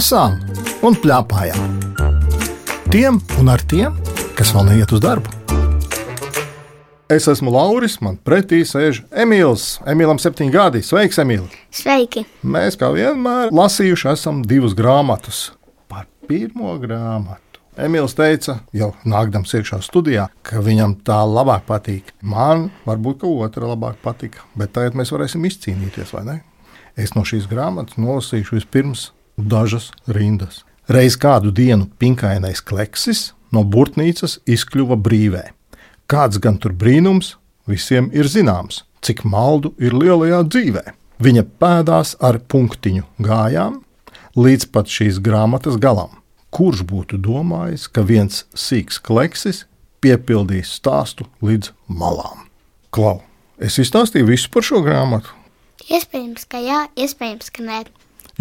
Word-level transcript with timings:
lasām 0.00 0.38
un 0.86 0.94
plēpājām. 0.96 1.72
Tiem 2.88 3.18
un 3.36 3.50
ar 3.52 3.60
tiem, 3.68 3.98
kas 4.38 4.54
vēl 4.56 4.70
neiet 4.70 4.94
uz 4.96 5.02
darbu. 5.04 5.28
Es 7.12 7.26
esmu 7.28 7.52
Lauris, 7.52 7.98
man 8.00 8.16
pretī 8.16 8.62
sēž 8.64 9.02
Emīls. 9.12 9.74
Emīlam 9.84 10.16
ir 10.16 10.24
septiņi 10.24 10.54
gadi. 10.54 10.80
Sveiks, 10.86 11.20
Emīl! 11.20 11.44
Sveiki! 11.74 12.24
Mēs 12.40 12.80
kā 12.80 12.88
vienmēr 12.94 13.52
lasījuši 13.52 14.08
esam 14.14 14.40
divas 14.46 14.78
grāmatas. 14.78 15.50
Par 15.90 16.08
pirmo 16.30 16.78
grāmatu. 16.80 17.60
Emīls 17.76 18.16
teica, 18.16 18.56
jau 18.72 18.94
nākdams 19.04 19.52
iekšā 19.58 19.82
studijā, 19.84 20.30
ka 20.40 20.64
viņam 20.64 20.96
tā 21.04 21.20
labāk 21.28 21.68
patīk. 21.68 22.14
Man 22.22 22.70
varbūt 22.88 23.20
ka 23.26 23.36
otra 23.50 23.74
labāk 23.74 24.00
patika, 24.00 24.48
bet 24.56 24.72
tagad 24.78 24.96
mēs 24.96 25.12
varēsim 25.12 25.44
izcīnīties, 25.50 26.16
vai 26.16 26.28
ne? 26.30 26.42
Es 26.96 27.12
no 27.18 27.26
šīs 27.26 27.50
grāmatas 27.50 28.00
nolasīšu 28.00 28.62
vispirms 28.62 29.10
dažas 29.46 29.90
rindas. 30.06 30.64
Reiz 30.90 31.16
kādu 31.20 31.52
dienu 31.54 31.86
pinkainais 31.98 32.60
kleksis 32.60 33.30
no 33.54 33.62
burtnīcas 33.62 34.40
izkļuva 34.48 34.98
brīvē. 34.98 35.44
Kāds 36.10 36.40
gan 36.42 36.58
tur 36.58 36.74
brīnums, 36.74 37.36
visiem 37.70 38.08
ir 38.10 38.26
zināms, 38.26 38.82
cik 39.04 39.22
maldu 39.22 39.74
ir 39.78 39.94
lielajā 39.94 40.42
dzīvē. 40.48 40.84
Viņa 41.20 41.44
pēdās 41.60 42.16
ar 42.24 42.40
punktiņu 42.50 43.04
gājām 43.22 43.80
līdz 44.34 44.70
pat 44.74 44.90
šīs 44.90 45.20
grāmatas 45.22 45.76
galam. 45.78 46.16
Kurš 46.50 46.82
būtu 46.90 47.20
domājis, 47.22 47.86
ka 47.86 48.02
viens 48.02 48.44
sīks 48.58 48.98
kleksis 48.98 49.66
piepildīs 50.02 50.72
stāstu 50.80 51.28
līdz 51.44 51.70
malām? 51.86 52.48
Klau, 52.90 53.20
es 53.62 53.78
izstāstīju 53.78 54.32
visu 54.32 54.50
par 54.50 54.66
šo 54.66 54.82
grāmatu. 54.82 55.36
Iespējams, 55.86 56.48
ka 56.50 56.58
jā, 56.62 56.80
iespējams, 56.98 57.52
ka 57.54 57.66
nē. 57.66 57.84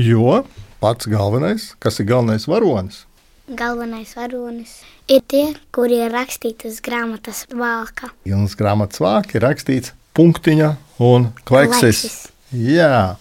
Jo 0.02 0.42
pats 0.80 1.08
galvenais, 1.10 1.74
kas 1.80 2.00
ir 2.00 2.10
galvenais 2.10 2.48
varonis, 2.50 3.06
Galvenais 3.50 4.12
varonis 4.14 4.76
ir 5.10 5.24
tie, 5.26 5.56
kuri 5.74 6.04
ir 6.06 6.12
rakstīti 6.14 6.70
uz 6.70 6.76
grāmatas 6.86 7.48
vāka. 7.50 8.12
Jums 8.30 8.54
grāmatas 8.54 9.02
vāka 9.02 9.40
ir 9.40 9.46
rakstīts 9.48 9.96
punktiņa 10.14 10.68
un 11.02 11.32
kleksis. 11.50 12.04
Kleksis. 12.04 12.18
Jā, 12.54 13.16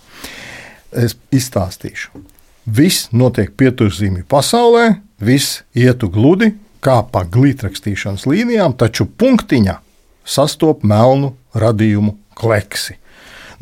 es 0.92 1.16
izstāstīšu. 1.32 2.20
Viss 2.68 3.08
notiek 3.16 3.54
pieturzīmju 3.56 4.26
pasaulē, 4.28 4.98
viss 5.16 5.62
ietu 5.72 6.10
gludi, 6.12 6.52
kā 6.84 7.00
pa 7.08 7.24
glītrakstīšanas 7.24 8.28
līnijām, 8.28 8.76
taču 8.76 9.08
punktiņa 9.08 9.78
sastop 10.28 10.84
melnu 10.84 11.32
radījumu 11.56 12.18
kleksi. 12.36 12.98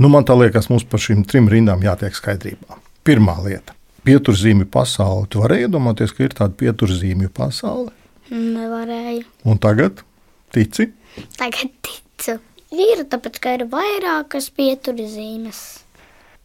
Nu, 0.02 0.10
man 0.10 0.26
liekas, 0.26 0.66
mums 0.68 0.84
par 0.84 1.00
šīm 1.00 1.22
trim 1.30 1.46
rindām 1.48 1.86
jātiek 1.86 2.18
skaidrībā. 2.18 2.82
Pirmā 3.06 3.38
lieta- 3.44 3.72
pieturzīmju 4.06 4.68
pasaule. 4.72 5.26
Tu 5.30 5.42
vari 5.42 5.62
iedomāties, 5.66 6.14
ka 6.16 6.24
ir 6.26 6.34
tāda 6.38 6.54
pieturzīmju 6.62 7.30
pasaule. 7.36 7.90
Nevarēju. 8.30 9.24
Un 9.46 9.58
tagad 9.62 10.02
tici, 10.54 10.90
Tagad 11.38 11.70
ticu. 11.86 12.38
Ir 12.76 13.04
tāpēc, 13.08 13.36
ka 13.40 13.52
ir 13.56 13.62
vairākas 13.72 14.50
pieturzīmes. 14.52 15.60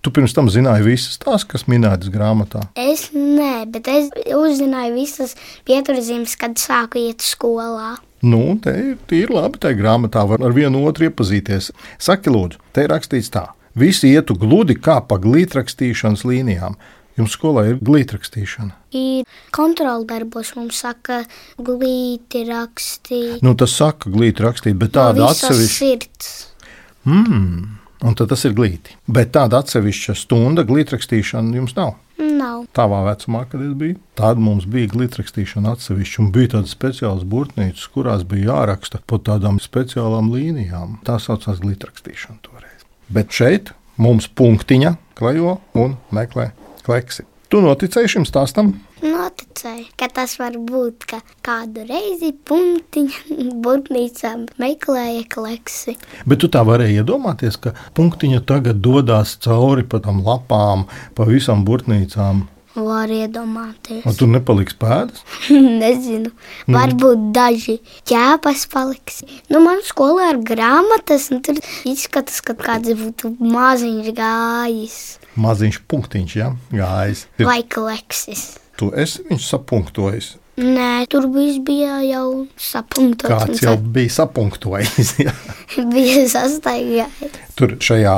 tu 0.02 0.09
pirms 0.09 0.34
tam 0.34 0.48
zināji 0.50 0.86
visas 0.86 1.18
tās, 1.22 1.44
kas 1.45 1.68
minētas 1.70 2.09
grāmatā. 2.14 2.62
Es 2.80 3.09
nē, 3.14 3.66
bet 3.70 3.88
es 3.92 4.08
uzzināju 4.34 4.96
visas 4.96 5.36
pieturzīmes, 5.68 6.34
kad 6.42 6.56
sāku 6.58 6.98
iet 7.03 7.22
skolā. 7.22 7.98
Nu, 8.22 8.58
te 8.62 8.72
ir 8.78 8.98
tīri 9.09 9.34
labi. 9.34 9.59
Tā 9.62 9.73
grāmatā 9.78 10.23
var 10.30 10.42
ar 10.46 10.53
vienu 10.53 10.81
otru 10.90 11.09
iepazīties. 11.09 11.72
Saki, 12.02 12.30
lūdzu, 12.34 12.58
te 12.74 12.85
ir 12.85 12.94
rakstīts 12.94 13.30
tā. 13.34 13.47
Visi 13.78 14.09
ietu 14.14 14.35
gludi 14.38 14.75
kā 14.78 15.00
pa 15.06 15.18
glītrakstīšanas 15.22 16.25
līnijām. 16.28 16.75
Jums 17.19 17.35
skolā 17.35 17.66
ir 17.72 17.81
glītrakstīšana. 17.83 18.77
Ir 18.95 19.27
kontrola 19.55 20.05
darbos, 20.07 20.53
mums 20.55 20.79
saka, 20.83 21.22
glīti 21.59 22.45
rakstīt. 22.47 23.41
Nu, 23.44 23.53
tas 23.59 23.75
saka, 23.75 24.11
glīti 24.13 24.45
rakstīt, 24.45 24.77
bet 24.79 24.95
tāda 24.95 25.25
no 25.25 25.29
atsevišķa. 25.31 25.99
Mm, 27.09 27.66
un 28.07 28.16
tad 28.17 28.31
tas 28.31 28.45
ir 28.47 28.55
glīti. 28.55 28.95
Bet 29.11 29.33
tāda 29.35 29.59
atsevišķa 29.61 30.16
stunda 30.19 30.66
glītrakstīšana 30.67 31.59
jums 31.59 31.75
nav. 31.79 31.97
Nav. 32.22 32.67
Tavā 32.77 33.01
vecumā, 33.07 33.43
kad 33.49 33.63
es 33.66 33.73
biju, 33.78 33.97
tāda 34.17 34.41
mums 34.43 34.67
bija 34.69 34.91
glītrakstīšana 34.93 35.75
atsevišķa. 35.75 36.22
Un 36.23 36.31
bija 36.35 36.53
tādas 36.55 36.75
speciālas 36.78 37.25
burtnīcas, 37.28 37.89
kurās 37.91 38.23
bija 38.29 38.53
jāraksta 38.53 39.01
pa 39.09 39.19
tādām 39.31 39.59
speciālām 39.61 40.31
līnijām. 40.31 40.99
Tā 41.07 41.17
saucās 41.19 41.59
glītrakstīšana 41.66 42.39
toreiz. 42.45 42.88
Bet 43.11 43.33
šeit 43.35 43.73
mums 44.01 44.29
punktiņa 44.38 44.95
klejo 45.17 45.57
un 45.78 45.97
meklē 46.16 46.51
kleksi. 46.86 47.28
Tu 47.52 47.59
noticēji 47.59 48.14
šim 48.14 48.24
stāstam? 48.24 48.69
Noticēju, 49.03 49.90
ka 50.00 50.08
tas 50.14 50.38
var 50.40 50.53
būt, 50.56 51.03
ka 51.09 51.18
kādu 51.44 51.84
reizi 51.90 52.30
punktiņa 52.47 53.42
būtnīcā 53.66 54.31
meklēja 54.62 55.25
kleksi. 55.34 55.97
Bet 56.24 56.44
tu 56.44 56.52
tā 56.53 56.62
varēji 56.68 57.02
iedomāties, 57.02 57.59
ka 57.59 57.74
punktiņa 57.97 58.44
tagad 58.47 58.80
dodas 58.86 59.36
cauri 59.44 59.84
pa 59.84 60.00
tām 60.06 60.24
lapām, 60.24 60.88
pa 61.18 61.28
visām 61.28 61.66
burtnīcām. 61.68 62.46
Var 62.72 63.12
iedomāties. 63.12 64.06
Un 64.08 64.16
tur 64.16 64.30
nepaliks 64.32 64.78
pēdas. 64.80 65.24
Nezinu, 65.82 66.32
varbūt 66.72 67.32
daži 67.36 67.80
ķēpas 68.08 68.68
paliks. 68.72 69.22
Nu, 69.52 69.59
man 69.66 69.84
skolā 69.88 70.30
ir 70.34 70.44
grāmatas, 70.48 71.28
un 71.36 71.42
tur 71.44 71.59
izskatās, 71.88 72.40
ka 72.46 72.56
kāds 72.56 72.96
būtu 73.02 73.36
maziņš 73.40 74.14
gājis 74.18 75.02
Maziņš 75.40 75.78
punktiņš, 75.88 76.36
ja 76.36 76.52
gājis. 76.76 77.26
Ir- 77.40 77.48
vai 77.48 77.62
kleksis. 77.64 78.58
Tu 78.80 78.90
esi 78.98 79.24
viņš 79.30 79.46
sapunktojis. 79.48 80.30
Nē, 80.62 81.06
tur 81.09 81.28
bija 81.32 82.02
jau 82.03 82.46
sapunktots. 82.59 83.32
Kāds 83.32 83.64
jau 83.64 83.78
bija 83.80 84.12
sapunktojis. 84.12 85.14
ja. 85.26 85.34
bija 85.94 86.26
sastaigājis. 86.30 87.40
Tur 87.56 87.78
šajā 87.80 88.16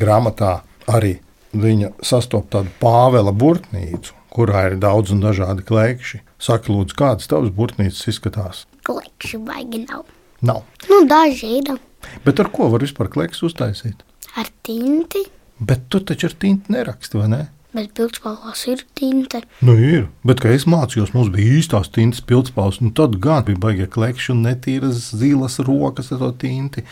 grāmatā 0.00 0.56
arī 0.88 1.18
viņa 1.54 1.92
sastopas 2.04 2.50
tādu 2.52 2.72
pāvela 2.82 3.32
burtnīcu, 3.34 4.14
kurā 4.34 4.66
ir 4.72 4.78
daudz 4.82 5.12
un 5.14 5.22
dažādi 5.22 5.64
klēkšķi. 5.66 6.20
Saka, 6.42 6.72
lūdzu, 6.74 6.96
kādas 6.98 7.30
tavas 7.30 7.52
burtnīcas 7.54 8.08
izskatās? 8.10 8.64
Klekši 8.84 9.40
baigi 9.46 9.84
nav. 9.86 10.04
Nav. 10.44 10.64
Nu, 10.90 11.04
daži 11.08 11.58
ir 11.60 11.76
Bet 12.24 12.40
ar 12.42 12.50
ko 12.52 12.66
var 12.68 12.82
vispār 12.84 13.08
klēks 13.08 13.40
uztaisīt? 13.46 14.02
ar 14.36 14.48
tinti, 14.66 15.22
Bet 15.58 15.84
tu 15.88 16.00
taču 16.02 16.26
ar 16.26 16.32
tinti 16.34 16.72
neraksti, 16.74 17.16
vai 17.20 17.28
ne? 17.30 17.42
Bet 17.74 17.90
pildspalvās 17.98 18.62
ir 18.70 18.84
tinte. 18.98 19.40
Nu, 19.66 19.74
ir. 19.74 20.06
Bet, 20.26 20.40
kad 20.44 20.54
es 20.54 20.64
mācījos, 20.70 21.12
mums 21.16 21.28
bija 21.34 21.58
īstās 21.58 21.90
tintas 21.94 22.22
pildspalvas, 22.24 22.80
un 22.84 22.92
tad 22.96 23.18
gan 23.22 23.44
bija 23.48 23.60
baigta 23.60 23.88
klēkšķi 23.96 24.32
un 24.34 24.42
netīras 24.46 25.10
zilas 25.18 25.58
rokas 25.66 26.12
ar 26.14 26.22
to 26.22 26.30
tinti. 26.44 26.84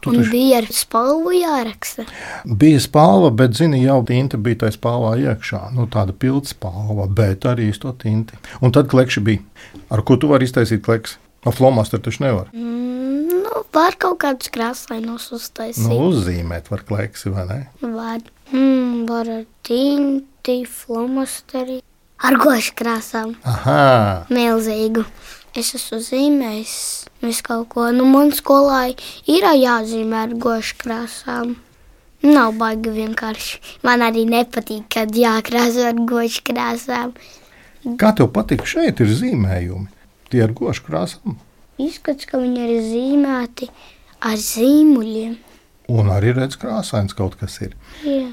Tu 0.00 0.12
Un 0.12 0.20
taču 0.20 0.30
bija 0.30 0.60
ar 0.62 0.68
spalvu 0.70 1.32
jāraksta. 1.34 2.04
bija 2.46 2.80
spalva, 2.80 3.32
bet, 3.34 3.56
zini, 3.58 3.80
jau 3.82 3.98
tinta 4.06 4.38
bija 4.38 4.62
tajā 4.64 4.76
spalvā 4.78 5.16
iekšā. 5.26 5.64
Nu, 5.74 5.88
tāda 5.90 6.14
pildspalva, 6.14 7.08
bet 7.10 7.46
arī 7.50 7.68
uz 7.74 7.80
to 7.82 7.90
tinti. 7.98 8.38
Un 8.62 8.70
tad 8.74 8.86
klēkšķi 8.92 9.24
bija. 9.26 9.42
Ar 9.90 10.02
ko 10.06 10.16
tu 10.16 10.30
vari 10.30 10.46
iztaisīt 10.46 10.84
klēks? 10.86 11.18
Ar 11.46 11.54
flomasteru 11.54 12.02
taču 12.02 12.22
nevar. 12.24 12.48
Mm, 12.54 13.42
nu, 13.42 13.60
var 13.74 13.94
kaut 13.98 14.18
kādus 14.22 14.50
krāsainos 14.54 15.28
uztaisīt. 15.34 15.84
Nu, 15.86 15.98
uzzīmēt 16.12 16.70
var 16.70 16.82
klēksi, 16.88 17.30
vai 17.34 17.44
ne? 17.50 17.58
Var. 17.82 18.22
Mm, 18.52 18.77
ar 19.12 19.28
tinti, 19.66 20.64
flomasteri. 20.64 21.82
Ar 22.18 22.34
gošu 22.40 22.74
krāsām. 22.74 23.36
Aha! 23.46 24.26
Milzīgu. 24.34 25.04
Es 25.58 25.70
esmu 25.76 26.00
zīmējis 26.02 26.74
visu 27.22 27.44
kaut 27.46 27.68
ko. 27.72 27.86
Nu, 27.94 28.06
man 28.10 28.32
skolā 28.34 28.88
ir 28.90 29.46
jāzīmē 29.46 30.24
ar 30.26 30.34
gošu 30.34 30.80
krāsām. 30.82 31.54
Nav 32.26 32.56
baigi 32.58 32.90
vienkārši. 32.96 33.60
Man 33.86 34.02
arī 34.02 34.24
nepatīk, 34.26 34.88
kad 34.90 35.14
jākrāso 35.14 35.86
ar 35.92 36.00
gošu 36.10 36.42
krāsām. 36.50 37.14
Kā 38.00 38.10
tev 38.18 38.32
patīk 38.34 38.66
šeit 38.66 38.98
ir 39.04 39.14
zīmējumi? 39.20 39.86
Tie 40.28 40.42
ar 40.42 40.50
gošu 40.56 40.88
krāsām. 40.88 41.38
Izskats, 41.78 42.26
ka 42.26 42.42
viņi 42.42 42.64
ir 42.66 42.82
zīmēti 42.82 43.70
ar 44.26 44.40
zīmuļiem. 44.42 45.36
Un 45.94 46.10
arī 46.12 46.34
redz, 46.36 46.58
krāsains 46.60 47.14
kaut 47.16 47.38
kas 47.40 47.54
ir. 47.64 47.78
Jā. 48.04 48.26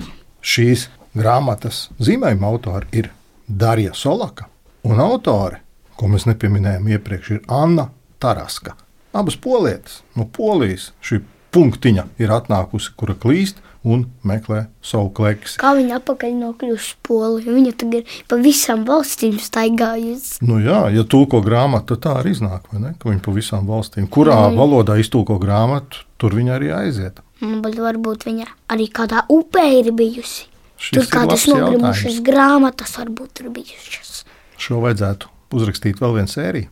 Šīs 0.45 0.89
grāmatas 1.17 1.87
zīmējuma 1.97 2.49
autori 2.51 2.91
ir 3.01 3.09
Darija 3.49 3.95
Solaka 3.97 4.45
un 4.85 5.01
autore, 5.01 5.63
ko 5.97 6.09
mēs 6.11 6.27
nepieminējām 6.29 6.89
iepriekš, 6.93 7.31
ir 7.33 7.41
Anna 7.49 7.87
Taraska. 8.21 8.75
Abas 9.15 9.39
polietes 9.41 10.03
no 10.13 10.27
Polijas 10.29 10.91
šī 11.01 11.23
punktiņa 11.55 12.03
ir 12.21 12.33
atnākusi, 12.35 12.91
kura 12.99 13.15
klīst 13.17 13.61
un 13.85 14.03
meklē 14.25 14.65
savu 14.85 15.09
kleksi. 15.17 15.57
Kā 15.61 15.71
viņa 15.77 15.99
atpakaļ 15.99 16.33
nokļuvusi 16.43 16.95
Polija? 17.05 17.53
Viņa 17.55 17.73
tagad 17.81 18.01
ir 18.01 18.23
pa 18.29 18.37
visām 18.41 18.85
valstīm 18.85 19.37
staigājusi. 19.41 20.41
Nu 20.45 20.59
jā, 20.61 20.83
ja 20.93 21.05
tulko 21.09 21.41
grāmatu, 21.45 21.95
tad 21.95 22.05
tā 22.05 22.17
arī 22.21 22.35
iznāk, 22.35 22.69
vai 22.73 22.83
ne? 22.83 22.93
Ka 22.99 23.09
viņi 23.09 23.23
pa 23.25 23.33
visām 23.33 23.69
valstīm, 23.69 24.09
kurā 24.11 24.37
mm. 24.49 24.59
valodā 24.61 24.99
iztulko 25.01 25.39
grāmatu, 25.41 26.04
tur 26.21 26.35
viņa 26.37 26.57
arī 26.57 26.71
aiziet. 26.75 27.21
Mm, 27.41 27.61
Bet 27.65 27.77
varbūt 27.81 28.25
viņa 28.27 28.47
arī 28.73 28.89
kādā 28.91 29.25
upē 29.31 29.65
ir 29.81 29.91
bijusi. 29.95 30.47
Šis 30.75 30.91
Tur 30.97 31.05
ir 31.05 31.11
kādas 31.11 31.45
nogrimušas 31.47 32.19
grāmatas 32.25 32.97
varbūt 32.99 33.37
tur 33.39 33.51
bijušas. 33.55 34.23
Šo 34.59 34.81
vajadzētu 34.83 35.31
uzrakstīt 35.55 36.01
vēl 36.03 36.17
vienu 36.19 36.31
sēriju. 36.31 36.71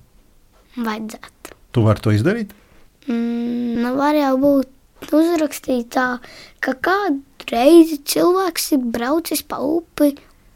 Vajadzētu. 0.84 1.56
Tu 1.74 1.84
vari 1.86 2.04
to 2.04 2.14
izdarīt? 2.16 2.54
Mm, 3.08 3.84
nu 3.84 3.94
var 3.98 4.16
jau 4.18 4.36
būt 4.42 5.14
uzrakstīt 5.14 5.92
tā, 5.96 6.08
ka 6.64 6.76
kādu 6.80 7.22
reizi 7.52 8.00
cilvēks 8.08 8.72
ir 8.78 8.86
braucis 8.96 9.44
pa 9.44 9.60
upi 9.60 10.14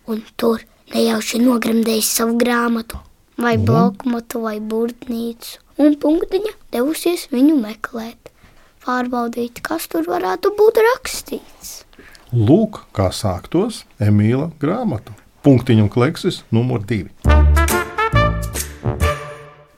un 0.08 0.24
tur 0.40 0.64
nejauši 0.94 1.42
nogremdējis 1.44 2.12
savu 2.20 2.38
grāmatu, 2.40 3.00
vai 3.38 3.58
bloknotu, 3.60 4.42
vai 4.46 4.58
burtnīcu. 4.64 5.60
Un 5.84 5.98
punktiņa 6.02 6.54
devusies 6.74 7.28
viņu 7.34 7.58
meklēt, 7.60 8.32
pārbaudīt, 8.88 9.62
kas 9.66 9.90
tur 9.92 10.08
varētu 10.08 10.54
būt 10.58 10.80
rakstīts. 10.88 11.74
Lūk, 12.32 12.82
kā 12.96 13.10
sāktos 13.16 13.84
Emīla 14.04 14.50
grāmatu. 14.62 15.16
Punktiņu 15.44 15.86
un 15.86 15.92
kleksis 15.92 16.42
numur 16.52 16.82
divi. 16.84 17.12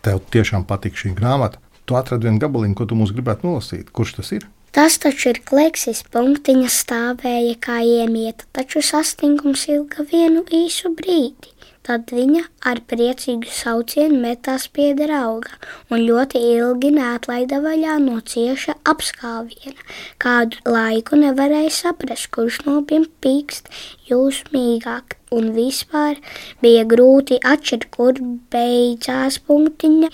Tev 0.06 0.22
tiešām 0.34 0.64
patīk 0.70 0.98
šī 0.98 1.14
grāmata. 1.18 1.62
Tu 1.86 1.98
atradi 1.98 2.30
vienu 2.30 2.42
gabaliņu, 2.42 2.78
ko 2.78 2.88
tu 2.90 2.98
mums 2.98 3.14
gribētu 3.14 3.46
nolasīt. 3.50 3.92
Kurš 3.94 4.16
tas 4.20 4.32
ir? 4.38 4.48
Tas 4.74 5.00
taču 5.02 5.32
ir 5.32 5.40
kleksis, 5.46 6.04
punktiņa 6.14 6.70
stāvēja 6.70 7.56
kā 7.66 7.80
iemieta, 7.82 8.46
taču 8.54 8.84
sastingums 8.86 9.66
ilga 9.70 10.06
vienu 10.12 10.44
īsu 10.46 10.94
brīdi. 10.94 11.54
Tad 11.90 12.12
viņa 12.14 12.44
ar 12.70 12.80
priecīgu 12.86 13.50
saucienu 13.50 14.20
metās 14.22 14.68
pie 14.78 14.92
drauga 14.94 15.56
un 15.90 16.04
ļoti 16.06 16.38
ilgi 16.52 16.92
neatlaida 16.94 17.58
vaļā 17.64 17.96
no 18.04 18.20
cieša 18.34 18.76
apskāviena. 18.92 19.88
Kādu 20.22 20.62
laiku 20.70 21.18
nevarēja 21.18 21.72
saprast, 21.80 22.30
kurš 22.36 22.60
no 22.68 22.76
abiem 22.84 23.08
pīkst 23.26 23.74
jūsmīgāk, 24.12 25.18
un 25.34 25.50
vispār 25.58 26.22
bija 26.62 26.86
grūti 26.94 27.42
atšķirt, 27.56 27.90
kur 27.98 28.22
beidzās 28.54 29.42
punktiņa 29.50 30.14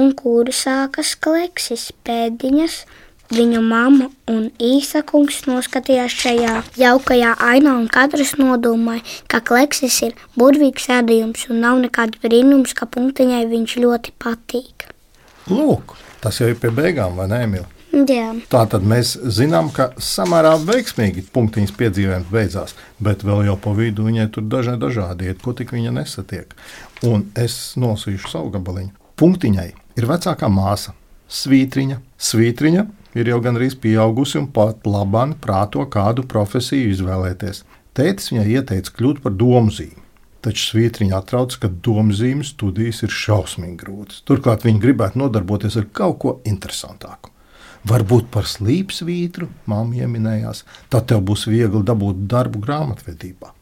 un 0.00 0.16
kur 0.16 0.48
sākas 0.56 1.12
kleksis 1.20 1.90
pēdiņas. 2.08 2.80
Viņu 3.34 3.60
mamma 3.66 4.06
un 4.30 4.44
īsa 4.62 5.00
kungs 5.02 5.40
noskatījās 5.48 6.12
šajā 6.22 6.52
jaukajā 6.78 7.32
ainā, 7.42 7.72
un 7.80 7.88
katrs 7.90 8.36
nodomāja, 8.38 9.02
ka 9.26 9.40
kleksis 9.42 9.96
ir 10.06 10.12
burvīgs 10.38 10.86
radījums 10.92 11.48
un 11.50 11.64
nav 11.64 11.80
nekāds 11.82 12.20
brīnums, 12.22 12.76
ka 12.78 12.86
punktiņai 12.86 13.42
viņš 13.50 13.76
ļoti 13.82 14.14
patīk. 14.22 14.86
Lūk, 15.50 15.96
tas 16.22 16.38
jau 16.38 16.52
ir 16.52 16.60
pie 16.62 16.70
beigām, 16.74 17.18
vai 17.18 17.26
ne, 17.32 17.42
Emīla? 17.48 17.70
Jā, 17.94 18.30
Tā 18.50 18.64
tad 18.70 18.86
mēs 18.86 19.16
zinām, 19.34 19.72
ka 19.74 19.92
samērā 19.98 20.56
veiksmīgi 20.62 21.26
punktiņas 21.34 21.74
piedzīvojums 21.78 22.30
beidzās, 22.30 22.74
bet 23.02 23.22
vēl 23.26 23.48
jau 23.48 23.54
pa 23.66 23.74
vidu 23.74 24.06
viņai 24.06 24.30
tur 24.34 24.46
dažādi 24.50 24.82
dažādi 24.86 25.30
iet, 25.30 25.42
ko 25.42 25.54
tik 25.58 25.74
viņa 25.74 25.94
nesatiek. 25.98 26.54
Un 27.06 27.28
es 27.38 27.74
nolasīšu 27.78 28.30
savu 28.30 28.54
gabaliņu. 28.54 28.94
Punktiņai 29.18 29.70
ir 29.98 30.08
vecākā 30.10 30.50
māsa, 30.50 30.94
svītriņa. 31.34 31.98
Svītriņa 32.18 32.84
ir 33.18 33.30
jau 33.30 33.40
gandrīz 33.42 33.76
pieaugusi 33.80 34.38
un 34.40 34.48
pat 34.54 34.86
labāk 34.86 35.36
prāto, 35.42 35.84
kādu 35.90 36.26
profesiju 36.30 36.92
izvēlēties. 36.94 37.64
Tētis 37.94 38.32
viņai 38.32 38.46
ieteica 38.56 38.94
kļūt 38.96 39.22
par 39.22 39.36
domzīmi. 39.38 40.02
Taču 40.44 40.66
svītriņa 40.74 41.20
atrauc, 41.22 41.54
ka 41.56 41.70
domzīmes 41.86 42.50
studijas 42.52 43.00
ir 43.06 43.12
šausmīgi 43.14 43.78
grūtas. 43.80 44.24
Turklāt 44.28 44.66
viņa 44.66 44.82
gribētu 44.82 45.22
nodarboties 45.22 45.78
ar 45.80 45.86
kaut 45.96 46.18
ko 46.20 46.34
interesantāku. 46.44 47.30
Varbūt 47.88 48.30
par 48.32 48.48
slīpsvītru 48.48 49.48
māmiņa 49.68 50.06
ieminējās, 50.06 50.64
tad 50.92 51.08
tev 51.10 51.22
būs 51.28 51.46
viegli 51.48 51.82
dabūt 51.84 52.24
darbu 52.28 52.60
grāmatvedībā. 52.64 53.52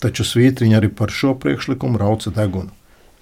Taču 0.00 0.24
svītriņa 0.28 0.78
arī 0.78 0.90
par 0.92 1.12
šo 1.12 1.34
priekšlikumu 1.40 2.00
rauca 2.00 2.32
degunu. 2.36 2.72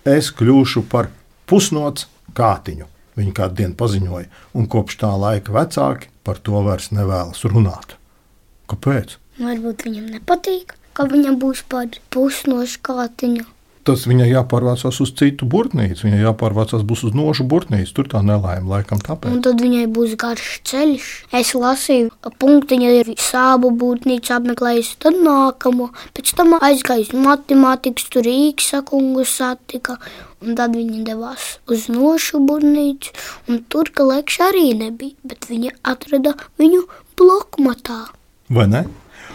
Es 0.07 0.31
kļūšu 0.35 0.85
par 0.91 1.11
pusnots 1.51 2.09
kātiņu, 2.35 2.87
viņa 3.19 3.33
kādu 3.41 3.63
dienu 3.63 3.79
paziņoja, 3.81 4.29
un 4.55 4.69
kopš 4.71 5.01
tā 5.03 5.11
laika 5.17 5.55
vecāki 5.57 6.13
par 6.25 6.39
to 6.39 6.63
vairs 6.67 6.93
nevēlas 6.95 7.43
runāt. 7.49 7.97
Kāpēc? 8.71 9.19
varbūt 9.41 9.87
viņam 9.87 10.11
nepatīk, 10.17 10.75
ka 10.95 11.07
viņam 11.09 11.39
būs 11.41 11.65
par 11.73 11.89
pusnošu 12.13 12.83
kātiņu. 12.87 13.47
Tas 13.91 14.05
viņai 14.07 14.29
jāpārvācās 14.31 15.01
uz 15.03 15.11
citu 15.19 15.47
burtnīcu, 15.51 16.05
viņai 16.07 16.21
jāpārvācās 16.23 16.85
būs 16.87 17.01
uz 17.09 17.15
nošu 17.19 17.43
burtnīcu. 17.51 17.91
Tur 17.97 18.11
tā 18.13 18.21
nelaime 18.23 18.71
laikam 18.71 19.01
tāpēc. 19.03 19.33
Un 19.35 19.41
tad 19.43 19.59
viņai 19.65 19.89
būs 19.91 20.13
garš 20.21 20.61
ceļš. 20.71 21.09
Es 21.35 21.51
lasīju, 21.59 22.13
ka 22.23 22.31
punktiņa 22.39 22.93
ir 23.01 23.11
sābu 23.19 23.73
būtnīcu 23.81 24.37
apmeklējusi, 24.37 24.95
tad 25.03 25.19
nākamo. 25.25 25.89
Pēc 26.15 26.31
tam 26.39 26.55
aizgāja 26.61 27.09
uz 27.09 27.11
matemātikas, 27.19 28.07
tur 28.15 28.31
īksa 28.31 28.85
kungu 28.87 29.27
satika. 29.27 29.99
Un 30.41 30.55
tad 30.57 30.79
viņa 30.79 31.03
devās 31.11 31.51
uz 31.67 31.91
nošu 31.91 32.45
būtnīcu, 32.47 33.11
un 33.51 33.61
tur 33.75 33.91
kalekša 33.91 34.53
arī 34.53 34.71
nebija. 34.79 35.19
Bet 35.27 35.51
viņa 35.51 35.75
atrada 35.83 36.37
viņu 36.63 36.87
blokmatā. 37.19 38.05
Vai 38.55 38.71
ne? 38.71 38.87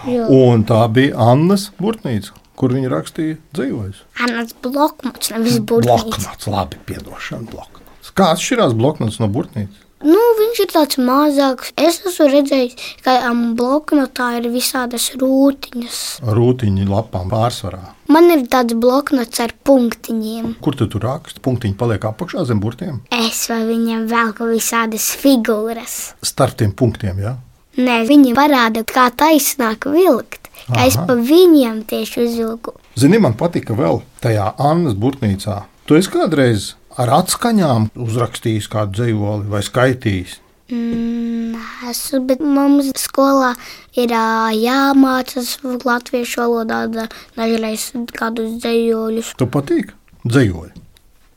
Jā. 0.07 0.31
Un 0.31 0.63
tā 0.69 0.79
bija 0.95 1.19
Annas 1.33 1.67
burtnīca, 1.81 2.39
kur 2.59 2.75
viņa 2.75 2.91
rakstīja 2.91 3.39
dzīvojas. 3.55 4.03
Anas 4.25 4.53
blokmats, 4.63 5.31
nevis 5.35 5.59
būtnīca. 5.59 6.03
Bloknots, 6.05 6.51
labi, 6.51 6.81
piedošana, 6.89 7.49
bloknots. 7.51 8.13
Kā 8.15 8.31
atšķirās 8.35 8.77
bloknots 8.77 9.19
no 9.19 9.27
burtnīcas? 9.31 9.81
Nu, 10.05 10.21
viņš 10.37 10.59
ir 10.61 10.69
tāds 10.69 10.97
mazāks. 11.01 11.71
Es 11.81 12.01
esmu 12.05 12.27
redzējis, 12.29 12.75
ka 13.01 13.15
um, 13.29 13.55
bloknotā 13.57 14.35
ir 14.37 14.49
visādas 14.53 15.07
rūtiņas. 15.17 16.01
Rūtiņi 16.35 16.85
lapām 16.89 17.31
pārsvarā. 17.31 17.81
Man 18.11 18.29
ir 18.29 18.43
tāds 18.51 18.75
bloknots 18.77 19.41
ar 19.41 19.55
punktiņiem. 19.65 20.57
Kur 20.61 20.77
tu 20.77 20.85
tur 20.91 21.07
raksti? 21.07 21.41
Punktiņi 21.41 21.77
paliek 21.79 22.05
apakšā 22.11 22.45
zem 22.45 22.61
burtiem. 22.61 22.99
Es 23.09 23.47
vai 23.49 23.63
viņam 23.65 24.05
velku 24.11 24.51
visādas 24.51 25.09
figūras. 25.23 25.97
Starp 26.21 26.59
tiem 26.59 26.75
punktiem, 26.77 27.23
jā. 27.25 27.33
Nē, 27.75 28.05
viņi 28.07 28.33
parāda, 28.37 28.85
kā 28.87 29.09
taisnāk 29.11 29.87
vilkt. 29.91 30.49
Kā 30.65 30.85
es 30.87 30.95
Aha. 30.97 31.05
pa 31.09 31.13
viņiem 31.19 31.83
tieši 31.85 32.23
uzvilku. 32.25 32.73
Zini, 32.97 33.19
man 33.21 33.35
patika 33.37 33.75
vēl 33.77 33.99
tajā 34.23 34.53
Annas 34.57 34.95
burtnīcā. 34.97 35.63
Tu 35.85 35.97
esi 35.99 36.09
kādreiz 36.09 36.73
ar 36.97 37.11
atskaņām 37.19 37.89
uzrakstījis 37.99 38.69
kādu 38.71 38.95
dzīvoli 38.97 39.51
vai 39.51 39.61
skaitījis. 39.65 40.39
Mm, 40.71 41.59
esmu, 41.91 42.23
bet 42.25 42.39
mums 42.41 42.87
skolā 42.97 43.51
ir 43.93 44.09
ā, 44.17 44.49
jāmācās 44.57 45.59
latviešu 45.61 46.41
valodā, 46.41 46.79
da- 46.89 47.09
dažreiz 47.35 47.91
kādus 48.15 48.55
dzējoļus. 48.63 49.35
Tu 49.37 49.45
patīk 49.45 49.91
dzīvoļi. 50.25 50.73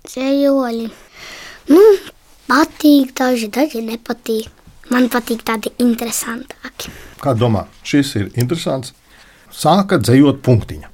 Dzējoļi. 0.08 0.88
Nu, 1.68 1.82
patīk 2.48 3.12
daži, 3.18 3.50
daži 3.52 3.82
nepatīk. 3.84 4.48
Man 4.92 5.08
patīk 5.12 5.42
tādi 5.44 5.72
interesantāki. 5.82 6.92
Kā 7.20 7.34
domā, 7.36 7.66
šis 7.84 8.14
ir 8.20 8.30
interesants? 8.40 8.94
Sāka 9.52 9.98
dzējot 10.00 10.40
punktiņa. 10.44 10.88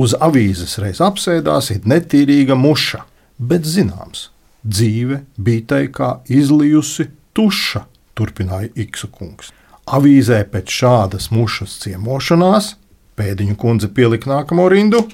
Uz 0.00 0.14
avīzes 0.14 0.76
reiz 0.82 1.00
apsēdās 1.02 1.70
ir 1.74 1.86
netīrīga 1.88 2.56
muša, 2.56 3.04
bet 3.38 3.66
zināms, 3.66 4.28
dzīve 4.62 5.22
bija 5.36 5.66
tai 5.72 5.82
kā 5.92 6.10
izlijusi 6.28 7.08
tuša, 7.34 7.86
turpināja 8.14 8.70
Iksu 8.84 9.10
kungs. 9.14 9.50
Avīzē 9.90 10.44
pēc 10.52 10.70
šādas 10.70 11.30
mušas 11.34 11.80
ciemošanās 11.82 12.74
pēdiņu 13.18 13.56
kundze 13.60 13.90
pielika 13.92 14.30
nākamo 14.30 14.68
rindu. 14.70 15.04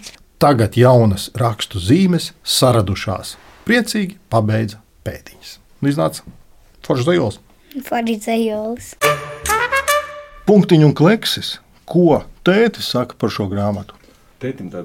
Tagad 0.43 0.77
jaunas 0.77 1.31
rakstu 1.39 1.81
zīmes 1.81 2.33
saradušās. 2.45 3.37
Priecīgi 3.67 4.19
pabeidza 4.31 4.83
pēdiņas. 5.07 5.57
Iznāca 5.87 6.27
foršs 6.87 7.07
zajos. 7.09 7.41
Farizējolis. 7.85 8.95
Punktiņu 10.47 10.89
un 10.89 10.95
kleksis. 10.97 11.57
Ko 11.87 12.23
tētis 12.47 12.89
saka 12.95 13.19
par 13.19 13.33
šo 13.35 13.49
grāmatu? 13.51 13.97
Tētim 14.43 14.71
tā 14.73 14.85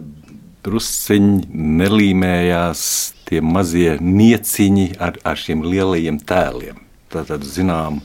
drusciņi 0.65 1.47
nelīmējās 1.81 2.81
tie 3.29 3.41
mazie 3.41 3.95
nieciņi 4.01 4.87
ar, 5.01 5.17
ar 5.25 5.39
šiem 5.39 5.63
lielajiem 5.65 6.19
tēliem. 6.27 6.81
Tā 7.11 7.23
tad, 7.27 7.45
zinām, 7.47 8.01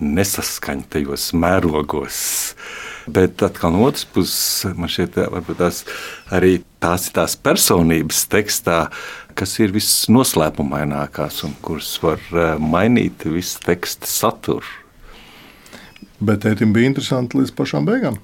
nesaskaņa 0.00 0.88
tajos 0.94 1.30
mērogos. 1.36 2.22
Bet 3.10 3.42
atkal 3.44 3.74
no 3.74 3.86
otras 3.88 4.06
puses, 4.08 4.66
man 4.76 4.90
šķiet, 4.90 5.18
varbūt 5.32 5.60
tās 5.60 5.84
arī 6.32 6.58
tās 6.80 7.08
ir 7.08 7.16
tās 7.16 7.36
personības 7.36 8.24
tekstā, 8.32 8.78
kas 9.34 9.56
ir 9.62 9.74
visnoslēpumainākās 9.74 11.42
un 11.48 11.56
kuras 11.64 11.90
var 12.02 12.22
eh, 12.32 12.54
mainīt 12.60 13.26
visu 13.28 13.60
teksta 13.64 14.08
saturu. 14.10 14.78
Bet 16.20 16.44
tētim 16.44 16.74
bija 16.76 16.90
interesanti 16.90 17.40
līdz 17.40 17.54
pašām 17.56 17.86
beigām. 17.88 18.18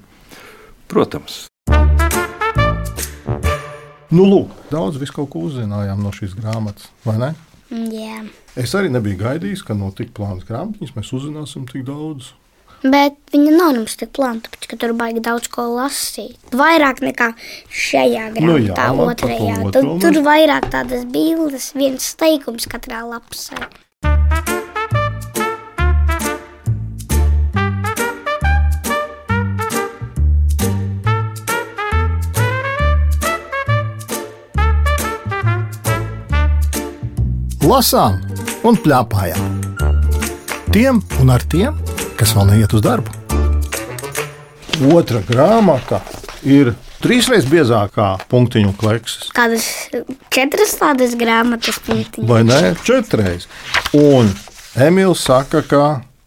Protams, 0.86 1.46
Nu, 4.06 4.22
lūk, 4.22 4.52
daudz 4.70 5.00
vis 5.02 5.10
kaut 5.10 5.32
ko 5.32 5.40
uzzinājām 5.48 5.98
no 5.98 6.12
šīs 6.14 6.36
grāmatas, 6.38 6.86
vai 7.02 7.16
ne? 7.18 7.30
Jā, 7.90 8.20
Es 8.56 8.70
arī 8.78 8.88
nebiju 8.88 9.18
gaidījis, 9.20 9.64
ka 9.66 9.74
no 9.76 9.90
tik 9.92 10.12
plānas 10.16 10.46
grāmatiņas 10.48 10.94
mēs 10.96 11.10
uzzināsim 11.12 11.66
tik 11.68 11.82
daudz. 11.84 12.30
Bet 12.84 13.16
viņa 13.32 13.54
nav 13.56 13.72
nemaz 13.76 13.96
tik 13.98 14.12
plāna, 14.16 14.42
tāpēc 14.44 14.68
ka 14.70 14.78
tur 14.82 14.92
baigi 14.98 15.22
daudz 15.24 15.48
ko 15.52 15.64
lasīt. 15.72 16.36
Vairāk 16.56 17.00
nekā 17.04 17.32
šajā 17.72 18.28
Nu 18.36 18.58
jā, 18.60 18.76
grāmatā, 18.76 18.76
par 18.76 19.16
to 19.22 19.30
otrajā. 19.32 19.56
Tur, 19.72 19.90
tur 20.04 20.20
vairāk 20.26 20.70
tādas 20.74 21.08
bildes, 21.08 21.72
viens 21.78 22.14
teikums 22.20 22.68
katrā 22.70 23.02
lapsē. 23.08 23.66
lasām 37.66 38.20
un 38.66 38.76
plēpājām. 38.78 39.56
Tiem 40.70 41.00
un 41.20 41.32
ar 41.34 41.42
tiem, 41.50 41.74
kas 42.16 42.32
vēl 42.36 42.50
neiet 42.52 42.72
uz 42.76 42.82
darbu. 42.84 43.12
Otra 44.92 45.22
grāmata 45.24 46.02
ir 46.44 46.74
trīsreiz 47.00 47.46
biezākā 47.48 48.10
punktiņu 48.30 48.74
klekses, 48.80 49.30
Kādas 49.36 49.66
četras 50.32 50.74
tādas 50.80 51.14
grāmatas 51.18 51.78
punktiņas. 51.86 52.28
vai 52.28 52.42
ne? 52.44 52.74
Četreiz. 52.84 53.46
Un 53.96 54.28
Emīls 54.76 55.22
saka, 55.24 55.62
ka 55.64 55.82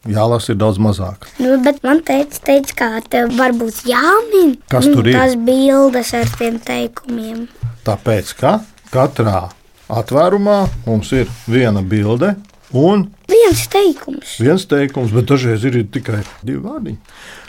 jālasa 0.10 0.54
ir 0.56 0.58
daudz 0.62 0.80
mazāk. 0.82 1.28
Nu, 1.38 1.60
bet 1.62 1.84
man 1.86 2.02
teica, 2.06 2.40
teica 2.50 2.74
kā 2.80 2.90
tev 3.06 3.36
varbūt 3.38 3.84
jāmin 3.86 4.56
Kas 4.72 4.88
nu, 4.90 4.96
tur 4.98 5.12
ir? 5.12 5.18
tās 5.20 5.36
bildes 5.38 6.14
ar 6.18 6.32
tiem 6.40 6.58
teikumiem. 6.66 7.46
Tāpēc, 7.86 8.34
ka 8.40 8.56
katrā 8.94 9.50
atvērumā 9.90 10.64
mums 10.88 11.12
ir 11.14 11.30
viena 11.50 11.82
bilde 11.86 12.34
un 12.74 13.08
Viens 13.30 13.64
teikums. 13.72 14.38
viens 14.42 14.66
teikums, 14.70 15.12
bet 15.16 15.26
dažreiz 15.30 15.64
ir 15.66 15.80
tikai 15.92 16.22
divi 16.44 16.60
vārdi. 16.64 16.98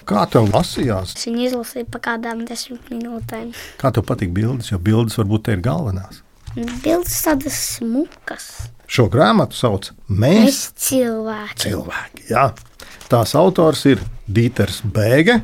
Kā 0.09 0.25
tev 0.31 0.49
lasījās? 0.51 1.13
Es 1.17 1.27
viņu 1.29 1.45
izlasīju 1.47 1.87
pa 1.93 1.99
kādām 2.03 2.45
desmit 2.49 2.89
minūtēm. 2.91 3.53
Kā 3.79 3.93
tev 3.95 4.05
patīk 4.09 4.33
bildes? 4.35 4.71
Jo 4.73 4.79
bildes 4.79 5.17
varbūt 5.21 5.45
te 5.47 5.53
ir 5.53 5.61
galvenās. 5.65 6.23
Bildes 6.83 7.21
tādas 7.23 7.55
smukas. 7.77 8.49
Šo 8.91 9.05
grāmatu 9.13 9.55
sauc 9.55 9.93
Mēs 10.11 10.41
Mēs 10.49 10.61
cilvēki. 10.89 11.61
cilvēki. 11.63 12.25
Jā. 12.33 12.49
Tās 13.11 13.35
autors 13.39 13.85
ir 13.87 14.01
Dīters 14.31 14.81
Bēge, 14.83 15.41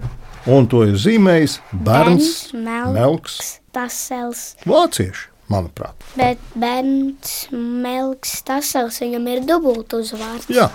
un 0.50 0.66
to 0.66 0.82
ir 0.86 0.94
zīmējis 0.98 1.60
Bērns 1.72 2.52
Melks. 2.54 2.92
Melks. 2.96 3.38
Tasels. 3.76 4.42
Vācieši, 4.66 5.28
manuprāt. 5.52 6.06
Bet 6.18 6.42
Bērns 6.58 7.48
Melks 7.52 8.40
Tasels 8.46 9.00
viņam 9.02 9.26
ir 9.32 9.42
dubult 9.46 9.94
uzvārds. 9.96 10.50
Jā. 10.52 10.68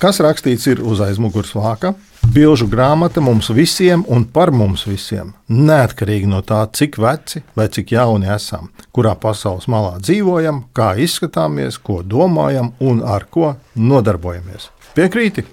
Kas 0.00 0.20
rakstīts 0.22 0.68
ir 0.70 0.80
uz 0.86 1.02
aizmugures 1.04 1.52
vāka? 1.56 1.94
Bilžu 2.30 2.68
grāmata 2.70 3.22
mums 3.24 3.48
visiem 3.50 4.04
un 4.12 4.26
par 4.28 4.52
mums 4.54 4.84
visiem. 4.86 5.32
Neatkarīgi 5.50 6.28
no 6.30 6.42
tā, 6.46 6.60
cik 6.76 7.00
veci 7.00 7.42
vai 7.58 7.66
cik 7.72 7.94
jauni 7.96 8.28
esam, 8.30 8.68
kurā 8.94 9.16
pasaules 9.18 9.66
malā 9.72 9.96
dzīvojam, 9.98 10.66
kā 10.76 10.92
izskatāmies, 11.00 11.80
ko 11.82 12.02
domājam 12.06 12.74
un 12.78 13.02
ar 13.02 13.26
ko 13.30 13.54
nodarbojamies. 13.74 14.68
Piekrīti? 14.94 15.46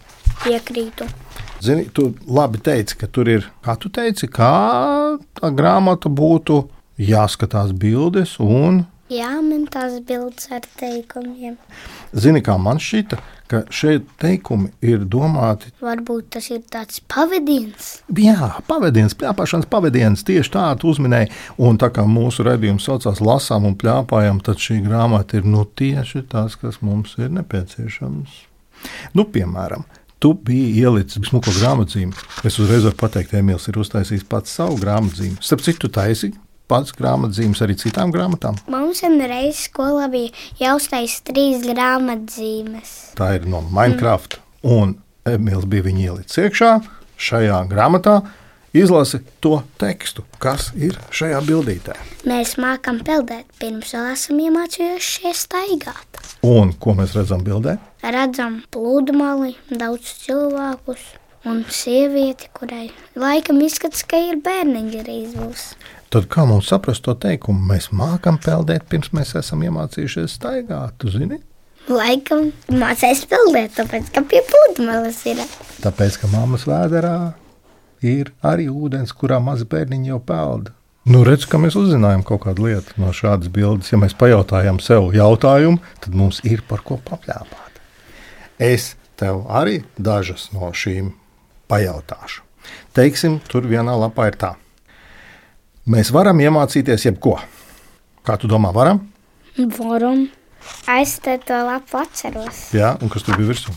Piekrītu. 0.43 1.07
Zini, 1.63 1.87
tu 1.89 2.11
labi 2.29 2.61
teici, 2.61 2.97
ka 2.99 3.09
tur 3.09 3.29
ir, 3.31 3.47
kā 3.65 3.73
tu 3.81 3.89
teici, 3.89 4.29
kā 4.29 4.53
tā 5.39 5.49
grāmata 5.57 6.11
būtu 6.13 6.61
jāskatās 6.97 7.73
bildes 7.77 8.37
un 8.43 8.85
Jā, 9.07 9.37
man 9.39 9.63
tās 9.71 10.01
bildes 10.03 10.49
ar 10.51 10.65
teikumiem. 10.75 11.53
Zini, 12.11 12.41
kā 12.43 12.57
man 12.59 12.75
šķita, 12.83 13.17
ka 13.47 13.61
šeit 13.71 14.09
teikumi 14.19 14.73
ir 14.83 15.05
domāti 15.07 15.69
Varbūt 15.79 16.33
tas 16.35 16.49
ir 16.51 16.65
tāds 16.67 16.99
pavadiens. 17.07 18.01
Jā, 18.11 18.49
pavadienas, 18.67 19.15
plāpāšanas 19.15 19.69
pavadienas 19.71 20.25
tieši 20.27 20.51
tādu 20.57 20.91
uzminēja. 20.91 21.29
Un 21.63 21.79
tā 21.79 21.87
kā 21.95 22.03
mūsu 22.03 22.43
redzējums 22.49 22.89
saucās 22.89 23.21
Lasām 23.23 23.69
un 23.69 23.77
plāpājam, 23.79 24.41
tad 24.43 24.59
šī 24.59 24.81
grāmata 24.83 25.39
ir 25.39 25.47
nu, 25.47 25.63
tieši 25.63 26.25
tas, 26.27 26.57
kas 26.59 26.81
mums 26.83 27.15
ir 27.15 27.31
nepieciešams. 27.37 28.41
Nu, 29.15 29.23
piemēram, 29.23 29.85
tu 30.19 30.33
biji 30.35 30.81
ielicis 30.81 31.31
smuko 31.31 31.55
grāmatzīmi. 31.55 32.11
Es 32.43 32.59
uzreiz 32.59 32.83
varu 32.83 32.99
pateikt, 32.99 33.39
Emīls 33.39 33.69
ir 33.71 33.79
uztaisījis 33.79 34.27
pats 34.27 34.59
savu 34.59 34.75
grāmatzīmi. 34.83 35.39
Starp 35.39 35.63
citu, 35.63 35.87
taisīja 35.95 36.35
pats 36.67 36.93
grāmatzīmes 36.97 37.61
arī 37.63 37.77
citām 37.79 38.11
grāmatām. 38.15 38.59
Mums 38.71 39.03
vienreiz 39.05 39.63
skolā 39.67 40.09
bija 40.11 40.33
jāuztais 40.59 41.19
trīs 41.27 41.63
grāmatzīmes. 41.67 42.95
Tā 43.19 43.33
ir 43.39 43.47
no 43.49 43.63
Minecraft. 43.71 44.41
Un 44.67 44.97
Emīls 45.27 45.67
bija 45.69 45.85
viņu 45.85 46.03
ielicis 46.03 46.43
iekšā 46.43 46.73
šajā 47.17 47.63
grāmatā. 47.71 48.21
Izlasi 48.77 49.21
to 49.41 49.61
tekstu, 49.79 50.25
kas 50.43 50.67
ir 50.75 50.97
šajā 51.15 51.39
bildītē. 51.47 51.95
Mēs 52.29 52.57
mākam 52.61 52.99
peldēt, 53.05 53.47
pirms 53.61 53.93
vēl 53.95 54.11
esam 54.11 54.41
iemācījušies 54.43 55.45
staigāt. 55.47 56.19
Un 56.45 56.75
ko 56.77 56.93
mēs 56.99 57.15
redzam 57.17 57.41
bildē? 57.47 57.77
Redzam 58.03 58.59
pludmali, 58.75 59.55
daudz 59.71 60.11
cilvēkus 60.27 61.07
un 61.47 61.63
sievieti, 61.71 62.51
kurai 62.53 62.89
laikam 63.17 63.63
izskatās, 63.63 64.03
ka 64.05 64.19
ir 64.29 64.41
bērniņa 64.45 65.01
arī 65.05 65.19
būs. 65.31 65.71
Tad 66.13 66.29
kā 66.31 66.45
mums 66.47 66.69
saprast 66.71 67.03
to 67.03 67.11
teikumu? 67.19 67.65
Mēs 67.67 67.89
mākam 67.91 68.37
peldēt, 68.39 68.85
pirms 68.87 69.11
mēs 69.15 69.33
esam 69.35 69.65
iemācījušies 69.67 70.37
staigāt. 70.37 70.95
Tu 71.01 71.11
zini? 71.11 71.41
Laikam 71.91 72.49
mācīs 72.71 73.25
peldēt, 73.27 73.73
tāpēc 73.75 74.13
ka 74.15 74.23
pie 74.27 74.39
pludmales 74.47 75.19
ir. 75.27 75.41
Tāpēc, 75.83 76.19
ka 76.21 76.29
mammas 76.31 76.63
vēderā 76.67 77.17
ir 78.07 78.31
arī 78.45 78.67
ūdens, 78.71 79.11
kurā 79.15 79.39
mazi 79.43 79.67
bērniņi 79.67 80.11
jau 80.13 80.19
peld. 80.23 80.71
Nu, 81.07 81.21
redz, 81.27 81.45
ka 81.47 81.59
mēs 81.59 81.75
uzzinājām 81.79 82.23
kaut 82.27 82.41
kādu 82.43 82.65
lietu 82.67 82.95
no 82.99 83.13
šādas 83.15 83.51
bildes. 83.51 83.91
Ja 83.93 83.99
mēs 83.99 84.15
pajautājam 84.19 84.79
sev 84.83 85.13
jautājumu, 85.15 85.79
tad 86.03 86.15
mums 86.15 86.41
ir 86.47 86.63
par 86.67 86.83
ko 86.87 86.99
papļāpāt. 87.03 87.79
Es 88.59 88.93
tev 89.19 89.45
arī 89.47 89.81
dažas 89.95 90.49
no 90.55 90.71
šīm 90.75 91.13
pajautāšu. 91.71 92.43
Teiksim, 92.95 93.39
tur 93.47 93.67
vienā 93.67 93.95
lapā 93.95 94.27
ir 94.31 94.39
tā. 94.39 94.53
Mēs 95.87 96.09
varam 96.11 96.41
iemācīties 96.43 97.05
jebko. 97.05 97.37
Kā 98.27 98.33
tu 98.35 98.49
domā, 98.51 98.73
varam? 98.75 98.97
Varam. 99.77 100.25
Es 100.91 101.13
te 101.23 101.37
to 101.39 101.61
lapu 101.63 102.01
atceros. 102.01 102.57
Jā, 102.75 102.89
un 102.99 103.07
kas 103.13 103.23
tur 103.23 103.37
bija 103.39 103.53
virsū? 103.53 103.75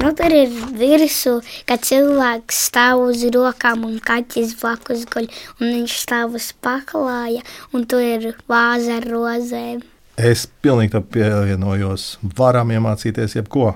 Nu, 0.00 0.14
tur 0.16 0.32
ir 0.32 0.54
virsū, 0.80 1.34
ka 1.68 1.76
cilvēks 1.76 2.62
stāv 2.70 3.02
uz 3.10 3.26
rokām 3.34 3.84
un 3.90 3.98
kaķis 4.00 4.54
blakus 4.62 5.04
guļ, 5.12 5.28
un 5.60 5.74
viņš 5.74 5.98
stāv 6.06 6.38
uz 6.40 6.48
paklāja, 6.64 7.44
un 7.76 7.84
tur 7.84 8.06
ir 8.06 8.30
vāze 8.48 8.96
ar 8.96 9.10
rozēm. 9.12 9.84
Es 10.16 10.46
pilnīgi 10.64 10.94
tam 10.96 11.04
pievienojos. 11.12 12.08
Varam 12.40 12.72
iemācīties 12.72 13.36
jebko. 13.36 13.74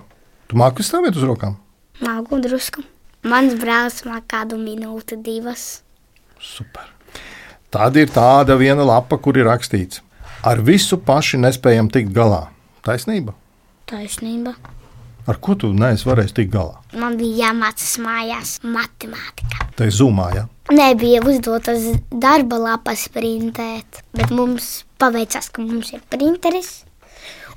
Tu 0.49 0.57
māki 0.57 0.89
stāvēt 0.89 1.21
uz 1.21 1.29
rokām? 1.29 1.61
Māku 2.01 2.41
drusku. 2.49 2.89
Mans 3.29 3.61
brālis 3.61 4.01
māk 4.09 4.25
kādu 4.33 4.57
minūti, 4.57 5.21
divas. 5.21 5.83
Super. 6.41 6.94
Tad 7.75 7.97
ir 7.99 8.11
tāda 8.15 8.55
viena 8.55 8.85
lapa, 8.87 9.19
kur 9.19 9.35
ir 9.35 9.49
rakstīts, 9.49 9.99
ar 10.47 10.61
visu 10.63 10.95
paši 11.03 11.41
nespējam 11.43 11.89
tikt 11.91 12.13
galā. 12.15 12.45
Taisnība. 12.87 13.35
Taisnība. 13.91 14.53
Ar 15.27 15.39
ko 15.43 15.57
tu 15.59 15.73
neesi 15.75 16.07
varējis 16.07 16.37
tikt 16.37 16.53
galā? 16.53 16.77
Man 17.01 17.17
bija 17.19 17.49
jāmācās 17.49 17.97
mājās 18.05 18.53
matemātikā. 18.63 19.67
Tā 19.75 19.89
ir 19.89 19.97
zumā, 19.97 20.29
ja? 20.37 20.45
Nebija 20.71 21.25
uzdotas 21.27 21.89
darba 22.13 22.61
lapas 22.63 23.09
printēt, 23.13 24.05
bet 24.15 24.31
mums 24.31 24.85
paveicās, 25.03 25.51
ka 25.51 25.65
mums 25.65 25.91
ir 25.97 26.05
printeris. 26.13 26.85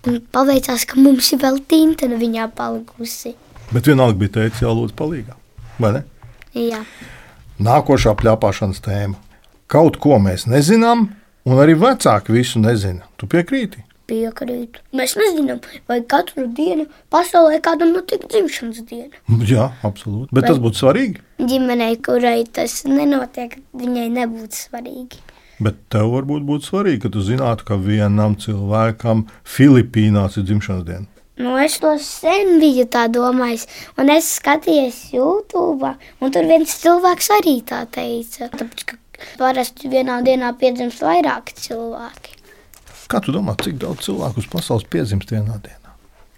Un 0.08 0.18
paveicās, 0.34 0.88
ka 0.90 0.98
mums 0.98 1.30
ir 1.36 1.44
vēl 1.44 1.62
tinte 1.70 2.10
no 2.10 2.18
viņā 2.18 2.50
palikusi. 2.58 3.36
Bet 3.70 3.92
vienalga 3.92 4.18
bija 4.24 4.36
teicis, 4.40 4.64
jālūdz 4.66 4.98
palīgā. 4.98 5.38
Vai 5.78 5.94
ne? 6.00 6.04
Jā, 6.58 6.82
Nākošā 7.58 8.14
plāpāšanas 8.18 8.82
tēma. 8.86 9.18
Kaut 9.68 10.00
ko 10.00 10.16
mēs 10.24 10.46
nezinām, 10.48 11.10
un 11.48 11.60
arī 11.60 11.76
vecāki 11.80 12.36
visu 12.36 12.62
nezina. 12.64 13.08
Tu 13.20 13.28
piekrīti? 13.28 13.84
piekrītu. 14.08 14.84
Mēs 14.96 15.16
nezinām, 15.20 15.62
vai 15.90 16.00
katru 16.14 16.48
dienu 16.58 16.88
pasaulē 17.14 17.60
kādam 17.64 17.94
notiek 17.96 18.24
dzimšanas 18.32 18.86
diena. 18.88 19.12
Jā, 19.44 19.72
absolūti. 19.88 20.32
Bet 20.36 20.48
tas 20.50 20.62
būtu 20.64 20.82
svarīgi. 20.82 21.24
Ģimenei, 21.44 21.98
kurai 22.04 22.40
tas 22.54 22.80
nenotiek, 22.88 23.60
viņai 23.78 24.08
nebūtu 24.16 24.62
svarīgi. 24.62 25.22
Bet 25.64 25.80
tev 25.92 26.12
varbūt 26.14 26.46
būtu 26.46 26.70
svarīgi, 26.70 27.02
ka 27.04 27.12
tu 27.14 27.24
zinātu, 27.26 27.66
ka 27.68 27.80
vienam 27.82 28.38
cilvēkam 28.38 29.26
Filipīnās 29.58 30.38
ir 30.38 30.46
dzimšanas 30.48 30.86
diena. 30.88 31.08
Nu, 31.38 31.52
es 31.62 31.76
to 31.82 31.92
sen 32.02 32.56
biju 32.62 32.88
tā 32.90 33.04
domājis, 33.14 33.68
un 34.02 34.10
es 34.10 34.30
skatījos 34.40 35.04
YouTube, 35.14 35.92
un 36.22 36.34
tur 36.34 36.48
viens 36.50 36.72
cilvēks 36.82 37.30
arī 37.36 37.60
tā 37.66 37.84
teica. 37.94 38.50
Tāpēc, 38.56 38.96
parasti 39.40 39.90
vienā 39.92 40.20
dienā 40.26 40.54
piedzimst 40.60 41.04
vairāki 41.06 41.56
cilvēki. 41.58 42.36
Kā 43.08 43.22
tu 43.24 43.32
domā, 43.32 43.56
cik 43.64 43.80
daudz 43.82 44.08
cilvēku 44.08 44.44
uz 44.44 44.48
pasaules 44.52 44.88
piedzimst 44.92 45.32
vienā 45.32 45.60
dienā? 45.64 45.94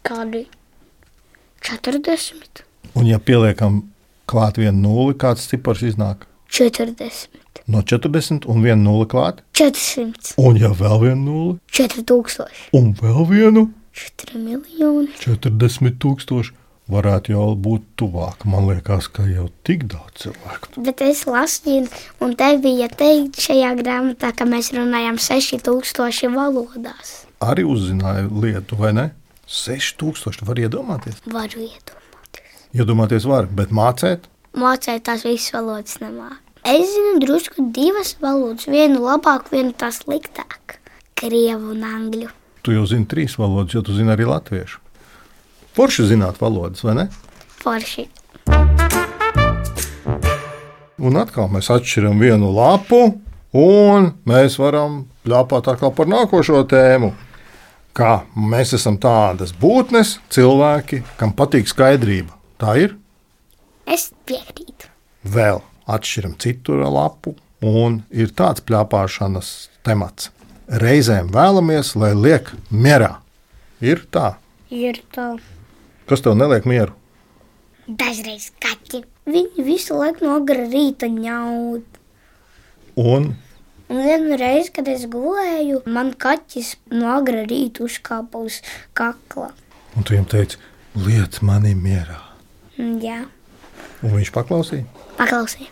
Kādi 0.06 0.46
40? 1.66 2.64
Un, 2.96 3.08
ja 3.10 3.20
pieliekam 3.20 3.82
klāt 4.30 4.60
vienu 4.62 4.78
nulli, 4.86 5.18
kāds 5.20 5.50
cipars 5.50 5.82
iznāk? 5.86 6.28
40, 6.50 7.28
No 7.70 7.84
40 7.86 8.48
un 8.50 8.64
vienu 8.66 8.82
nulli 8.82 9.06
klāt, 9.06 9.44
400, 9.54 10.32
un 10.42 10.56
jau 10.58 10.72
vēl 10.74 10.96
vienu 11.04 11.20
nulli, 11.22 11.58
4000, 11.70 12.64
un 12.80 12.88
vēl 12.98 13.28
vienu 13.30 13.68
4 13.94 14.40
miljoni. 14.42 15.12
40 15.22 16.00
tūkstoši. 16.02 16.56
Varētu 16.90 17.36
jau 17.36 17.44
būt 17.54 17.84
tuvāk. 18.02 18.48
Man 18.50 18.66
liekas, 18.66 19.10
ka 19.14 19.28
jau 19.30 19.46
tik 19.68 19.86
daudz 19.92 20.24
cilvēku. 20.24 20.82
Bet 20.86 21.04
es 21.06 21.26
lasīju, 21.30 21.86
un 22.26 22.34
te 22.40 22.50
bija 22.64 22.90
teikts 22.90 23.46
šajā 23.46 23.76
grāmatā, 23.78 24.32
ka 24.34 24.48
mēs 24.50 24.72
runājam 24.74 25.22
6000 25.22 26.34
valodās. 26.34 27.14
Arī 27.46 27.68
uzzināja 27.70 28.26
lietu, 28.28 28.80
vai 28.80 28.96
ne? 28.98 29.06
6000 29.46 30.44
var 30.50 30.66
iedomāties. 30.66 31.22
Varu 31.30 31.62
iedomāties. 31.68 32.60
Iedomāties 32.74 33.30
var, 33.30 33.48
bet 33.54 33.72
mācīt 33.74 34.26
Mācīt 34.58 35.04
tās 35.06 35.24
visas 35.28 35.54
valodas 35.54 36.00
nemāku. 36.02 36.42
Es 36.68 36.90
zinu 36.92 37.20
drusku 37.22 37.70
divas 37.74 38.16
valodas, 38.20 38.66
vienu 38.68 39.04
labāku, 39.04 39.54
vienu 39.54 39.72
tā 39.78 39.92
sliktāk. 39.94 40.80
Krievu 41.20 41.76
un 41.76 41.86
angļu. 41.86 42.30
Tu 42.66 42.74
jau 42.76 42.86
zini 42.90 43.08
trīs 43.08 43.38
valodas, 43.40 43.76
jo 43.76 43.84
tu 43.86 43.96
zini 43.96 44.12
arī 44.16 44.28
latviešu. 44.28 44.82
Forši 45.78 46.06
zināt 46.10 46.40
valodas, 46.42 46.84
vai 46.84 46.96
ne? 46.98 47.06
Forši. 47.62 48.08
Un 51.00 51.16
atkal 51.20 51.48
mēs 51.52 51.70
atšķiram 51.72 52.20
vienu 52.20 52.50
lapu, 52.52 53.00
un 53.56 54.10
mēs 54.28 54.58
varam 54.60 55.04
plāpāt 55.24 55.70
atkal 55.72 55.94
par 55.96 56.10
nākošo 56.12 56.64
tēmu. 56.70 57.14
Kā 57.96 58.24
mēs 58.36 58.74
esam 58.78 58.98
tādas 59.02 59.54
būtnes, 59.56 60.18
cilvēki, 60.32 61.02
kam 61.20 61.32
patīk 61.36 61.70
skaidrība. 61.72 62.36
Tā 62.60 62.76
ir. 62.84 62.98
Es 63.90 64.10
piekrītu. 64.28 64.92
Vēl 65.24 65.62
atšķiram 65.90 66.36
citu 66.40 66.78
lapu, 66.84 67.34
un 67.66 68.02
ir 68.12 68.32
tāds 68.36 68.64
plāpāšanas 68.68 69.70
temats. 69.88 70.30
Reizēm 70.70 71.32
vēlamies, 71.34 71.96
lai 71.98 72.14
liek 72.14 72.52
mierā. 72.70 73.18
Ir 73.82 74.04
tā, 74.12 74.36
Ir 74.70 75.00
tā. 75.10 75.32
Kas 76.10 76.24
tev 76.26 76.36
neliek 76.40 76.66
mieru. 76.70 76.96
Dažreiz 77.90 78.50
kaķi. 78.62 79.04
Viņi 79.30 79.64
visu 79.66 79.98
laiku 79.98 80.26
no 80.26 80.36
agrā 80.40 80.66
rīta 80.70 81.10
ņaud. 81.10 81.86
Un 83.00 83.32
Un 83.90 84.04
vienu 84.06 84.36
reizi, 84.38 84.70
kad 84.70 84.86
es 84.92 85.08
gulēju, 85.10 85.80
man 85.90 86.12
kaķis 86.14 86.76
no 86.94 87.08
agrā 87.16 87.42
rīta 87.50 87.82
uzkāpa 87.88 88.38
uz 88.46 88.60
kakla. 88.94 89.48
Un 89.98 90.06
tu 90.06 90.14
viņam 90.14 90.28
teici, 90.30 90.60
liec 90.94 91.40
mani 91.42 91.72
mierā. 91.74 92.20
Mm, 92.78 93.00
Jā, 93.02 93.24
Un 94.06 94.14
viņš 94.14 94.30
paklausīja. 94.36 94.86
paklausīju. 95.18 95.72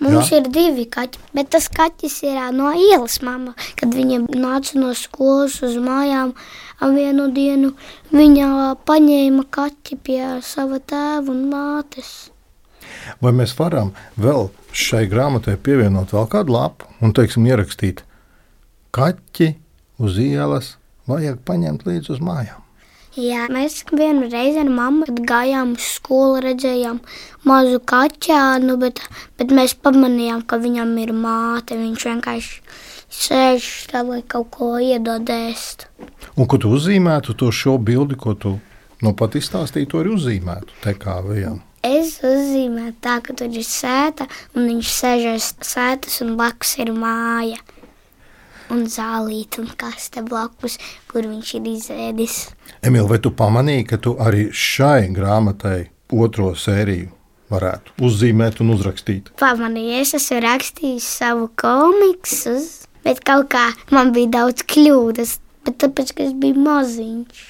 Mums 0.00 0.30
Jā? 0.32 0.40
Ir 0.40 0.48
divi 0.48 0.86
kaķi, 0.88 1.20
bet 1.36 1.50
tas 1.52 1.66
kaķis 1.68 2.22
ir 2.24 2.38
no 2.56 2.70
ielas 2.72 3.18
mamma. 3.24 3.52
Kad 3.76 3.92
viņa 3.92 4.22
nāca 4.32 4.80
no 4.80 4.94
skolas 4.96 5.58
uz 5.66 5.76
mājām, 5.76 6.32
vienu 6.80 7.28
dienu 7.36 7.74
viņa 8.08 8.48
paņēma 8.88 9.44
kaķi 9.52 9.98
pie 10.00 10.22
sava 10.46 10.80
tēva 10.80 11.34
un 11.34 11.42
mātes. 11.52 12.30
Vai 13.20 13.34
mēs 13.36 13.52
varam 13.58 13.92
vēl 14.16 14.48
šai 14.72 15.04
grāmatai 15.10 15.58
pievienot 15.60 16.14
vēl 16.16 16.30
kādu 16.32 16.56
lapu 16.56 16.88
un, 17.04 17.12
teiksim, 17.16 17.44
ierakstīt, 17.50 18.00
kaķi 18.96 19.52
uz 20.00 20.16
ielas 20.22 20.74
vajag 21.10 21.42
paņemt 21.44 21.84
līdzi 21.86 22.16
uz 22.16 22.24
mājām? 22.24 22.69
Jā, 23.18 23.48
mēs 23.50 23.80
vienu 23.90 24.28
reizi 24.30 24.60
ar 24.62 24.68
mammu 24.70 25.08
gājām 25.26 25.72
uz 25.74 25.86
skolu, 25.96 26.38
redzējām 26.44 27.00
mazu 27.48 27.80
kaķēnu, 27.82 28.76
bet, 28.78 29.00
bet 29.40 29.50
mēs 29.50 29.74
pamanījām, 29.74 30.44
ka 30.46 30.60
viņam 30.62 30.92
ir 31.02 31.10
māte. 31.16 31.74
Viņš 31.80 32.06
vienkārši 32.06 32.60
sēž 33.10 33.66
tā, 33.90 34.04
lai 34.06 34.20
kaut 34.22 34.52
ko 34.54 34.76
iedod 34.78 35.26
ēst. 35.26 35.88
Un, 36.36 36.46
ko 36.46 36.60
tu 36.62 36.70
uzzīmētu 36.76 37.34
to 37.34 37.50
šo 37.50 37.74
bildi, 37.82 38.14
ko 38.14 38.36
tu 38.38 38.54
nu 39.02 39.14
pat 39.18 39.34
izstāstīji, 39.40 39.90
to 39.90 40.04
arī 40.04 40.14
uzzīmētu. 40.14 40.78
Te 40.84 40.94
kā 40.94 41.18
vajag. 41.26 41.58
Es 41.82 42.18
uzzīmēju 42.22 42.94
tā, 43.02 43.18
ka 43.24 43.34
tur 43.34 43.50
ir 43.50 43.66
sēta, 43.66 44.26
un 44.54 44.68
viņš 44.68 44.94
sēž 45.00 45.28
aiz 45.32 45.52
sētas, 45.66 46.20
un 46.22 46.36
blakus 46.38 46.76
ir 46.78 46.94
māja. 46.94 47.58
Un 48.70 48.84
zālīte 48.86 49.62
un 49.62 49.70
kaste 49.78 50.22
blakus, 50.22 50.76
kur 51.10 51.26
viņš 51.26 51.54
ir 51.58 51.70
izēdis. 51.72 52.36
Emīl, 52.86 53.08
vai 53.10 53.18
tu 53.22 53.32
pamanīji, 53.34 53.86
ka 53.90 53.98
tu 53.98 54.14
arī 54.22 54.48
šai 54.54 55.10
grāmatai 55.14 55.90
otro 56.14 56.52
sēriju 56.54 57.10
varētu 57.50 57.96
uzzīmēt 58.06 58.60
un 58.62 58.74
uzrakstīt? 58.76 59.32
Pamanīju, 59.40 60.00
es 60.04 60.14
esmu 60.18 60.40
rakstījis 60.46 61.08
savu 61.20 61.48
komiksu, 61.58 62.56
bet 63.06 63.24
kaut 63.26 63.50
kā 63.54 63.66
man 63.94 64.14
bija 64.14 64.36
daudz 64.38 64.62
kļūdas, 64.70 65.38
bet 65.66 65.80
tāpēc, 65.82 66.14
ka 66.14 66.28
es 66.28 66.36
biju 66.38 66.62
maziņš. 66.62 67.48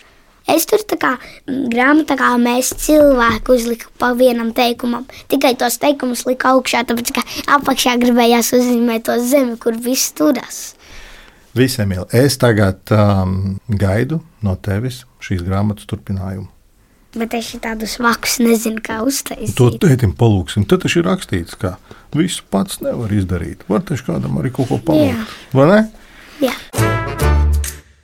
Es 0.50 0.64
tur 0.66 0.82
tā 0.88 0.96
kā 0.98 1.10
grāmatā, 1.46 2.16
kā 2.18 2.32
mēs 2.40 2.72
cilvēki 2.82 3.52
uzlikām 3.54 3.92
pa 4.00 4.10
vienam 4.18 4.50
teikumam. 4.56 5.04
Tikai 5.30 5.52
tos 5.60 5.76
teikumus 5.82 6.24
lika 6.26 6.56
augšā, 6.56 6.82
tāpēc 6.88 7.12
ka 7.14 7.22
apakšā 7.58 7.94
gribējās 8.02 8.50
uzzīmēt 8.56 9.06
to 9.06 9.18
zemi, 9.22 9.58
kur 9.60 9.78
viss 9.78 10.14
turas. 10.16 10.62
Visi, 11.56 11.80
Emīl, 11.82 12.04
es 12.14 12.36
tagad 12.38 12.92
um, 12.94 13.56
gaidu 13.68 14.20
no 14.46 14.54
tevis 14.62 15.02
šīs 15.24 15.42
grāmatas 15.46 15.88
turpinājumu. 15.90 16.46
Bet 17.18 17.34
es 17.34 17.48
tādus 17.58 17.96
vakus 17.98 18.36
nezinu, 18.38 18.78
kā 18.86 19.00
To 19.00 19.08
uztaisīt. 19.10 19.80
tētim 19.82 20.12
palūksim. 20.14 20.62
Tad 20.70 20.84
taču 20.84 21.00
ir 21.02 21.08
rakstīts, 21.10 21.56
ka 21.58 21.72
visu 22.14 22.44
pats 22.54 22.78
nevar 22.84 23.10
izdarīt. 23.10 23.64
Var 23.66 23.82
taču 23.82 24.06
kādam 24.12 24.38
arī 24.38 24.52
kaut 24.54 24.70
ko 24.70 24.78
palūgt. 24.78 25.34
Vai 25.52 25.66
ne? 25.72 25.80
Jā, 26.40 26.54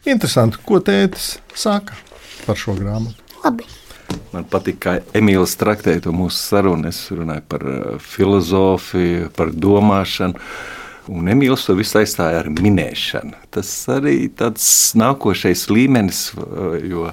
Interesanti, 0.07 0.59
ko 0.67 0.79
tētis 0.83 1.37
saka 1.55 1.95
par 2.47 2.59
šo 2.59 2.75
grāmatu. 2.79 3.15
labi. 3.45 3.65
Man 4.33 4.45
patīk, 4.51 4.79
kā 4.83 4.93
Emīls 5.19 5.57
traktēja 5.59 6.05
to 6.05 6.13
mūsu 6.15 6.39
sarunu. 6.39 6.87
Es 6.91 7.01
runāju 7.11 7.43
par 7.49 7.63
uh, 7.67 7.97
filozofiju, 8.03 9.31
par 9.39 9.51
domāšanu. 9.55 10.39
Un 11.13 11.31
Emīls 11.31 11.67
to 11.67 11.77
visu 11.79 12.01
aizstāja 12.01 12.43
ar 12.43 12.51
minēšanu. 12.53 13.37
Tas 13.55 13.71
arī 13.93 14.27
tāds 14.35 14.67
nākošais 14.99 15.67
līmenis, 15.71 16.23
uh, 16.35 16.77
jo, 16.83 17.11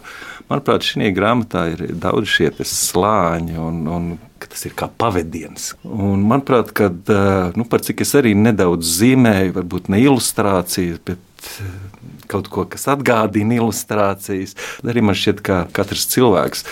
manuprāt, 0.50 0.88
šajā 0.88 1.14
grāmatā 1.16 1.68
ir 1.76 1.86
daudz 2.02 2.32
šie 2.34 2.52
slāņi 2.60 3.60
un, 3.62 3.82
un 3.88 4.14
tas 4.44 4.66
ir 4.68 4.76
kā 4.78 4.90
pavadiens. 5.02 5.72
Un, 5.88 6.26
manuprāt, 6.30 6.74
kad, 6.76 6.98
uh, 7.10 7.54
nu, 7.58 7.66
par 7.70 7.84
cik 7.86 8.04
es 8.06 8.14
arī 8.20 8.34
nedaudz 8.38 8.98
zīmēju, 9.00 9.56
varbūt 9.58 9.90
ne 9.94 10.02
ilustrācijas, 10.04 11.00
bet 11.06 11.52
uh, 11.64 12.13
kaut 12.34 12.50
ko, 12.52 12.66
kas 12.70 12.88
atgādina 12.92 13.60
ilustrācijas. 13.60 14.56
Arī 14.84 15.04
man 15.06 15.18
šķiet, 15.18 15.42
ka 15.46 15.60
katrs 15.76 16.08
cilvēks, 16.14 16.66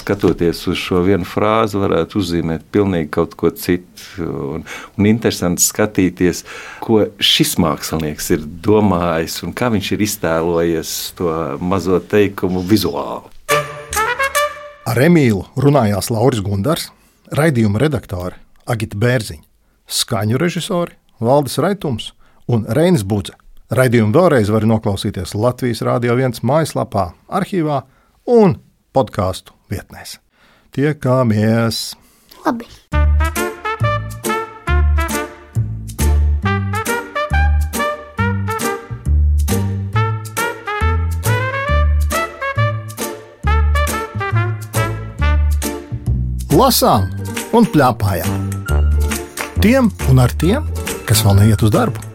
skatoties 0.00 0.62
uz 0.70 0.78
šo 0.80 1.02
vienu 1.06 1.26
frāzi, 1.28 1.78
varētu 1.80 2.20
uzzīmēt 2.20 2.68
pilnīgi 2.74 3.10
kaut 3.16 3.34
ko 3.38 3.50
citu. 3.50 4.06
Un, 4.20 4.64
un 4.98 5.10
interesanti 5.10 5.64
skatīties, 5.64 6.44
ko 6.84 7.02
šis 7.22 7.56
mākslinieks 7.62 8.30
ir 8.36 8.46
domājis 8.64 9.40
un 9.46 9.54
kā 9.56 9.70
viņš 9.72 9.92
ir 9.96 10.06
iztēlojies 10.06 10.94
to 11.18 11.34
mazo 11.60 12.00
teikumu 12.00 12.62
vizuāli. 12.66 13.30
Ar 14.90 14.98
Emīlu 14.98 15.44
runājās 15.60 16.08
Lauris 16.10 16.40
Gundars, 16.42 16.88
raidījuma 17.36 17.78
redaktore 17.78 18.40
Agita 18.66 18.98
Bērziņa, 18.98 19.44
skaņu 19.86 20.40
režisori 20.40 20.96
Valdis 21.22 21.60
Raitums 21.62 22.10
un 22.50 22.64
Reinis 22.66 23.04
Budze. 23.06 23.36
Raidījumu 23.70 24.10
vēlreiz 24.10 24.48
var 24.50 24.64
noklausīties 24.66 25.30
Latvijas 25.38 25.84
Rādio 25.86 26.16
1 26.18 26.42
mājaslapā, 26.42 27.12
arhīvā 27.30 27.84
un 28.26 28.56
podkāstu 28.90 29.54
vietnēs. 29.70 30.18
Tiekāmies! 30.74 31.94
labi. 32.44 32.66
Lasām 46.50 47.06
un 47.54 47.70
plēpājām! 47.70 48.46
Tiem 49.62 49.94
un 50.10 50.18
ar 50.18 50.34
tiem, 50.34 50.66
kas 51.06 51.22
vēl 51.22 51.44
neiet 51.44 51.62
uz 51.62 51.70
darbu! 51.70 52.09